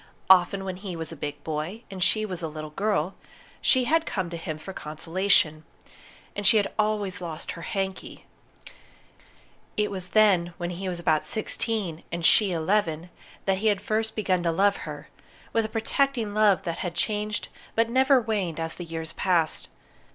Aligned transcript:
Often, 0.31 0.65
when 0.65 0.77
he 0.77 0.95
was 0.95 1.11
a 1.11 1.15
big 1.15 1.43
boy 1.43 1.83
and 1.91 2.01
she 2.03 2.25
was 2.25 2.41
a 2.41 2.47
little 2.47 2.71
girl, 2.71 3.13
she 3.61 3.83
had 3.83 4.03
come 4.07 4.31
to 4.31 4.35
him 4.37 4.57
for 4.57 4.73
consolation. 4.73 5.63
And 6.35 6.47
she 6.47 6.57
had 6.57 6.73
always 6.79 7.21
lost 7.21 7.51
her 7.51 7.61
"hanky!" 7.61 8.25
It 9.77 9.91
was 9.91 10.09
then, 10.09 10.55
when 10.57 10.71
he 10.71 10.89
was 10.89 10.99
about 10.99 11.23
sixteen, 11.23 12.01
and 12.11 12.25
she 12.25 12.51
eleven, 12.51 13.11
that 13.45 13.59
he 13.59 13.67
had 13.67 13.79
first 13.79 14.15
begun 14.15 14.41
to 14.41 14.51
love 14.51 14.77
her, 14.89 15.07
with 15.53 15.65
a 15.65 15.69
protecting 15.69 16.33
love 16.33 16.63
that 16.63 16.79
had 16.79 16.95
changed 16.95 17.49
but 17.75 17.87
never 17.87 18.19
waned 18.19 18.59
as 18.59 18.73
the 18.73 18.85
years 18.85 19.13
passed. 19.13 19.67